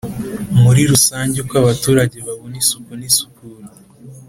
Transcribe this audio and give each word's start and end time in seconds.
muri 0.61 0.81
rusange 0.91 1.35
Uko 1.43 1.53
abaturage 1.61 2.17
babona 2.25 2.55
isuku 2.61 2.91
n 2.99 3.03
isukura. 3.09 3.65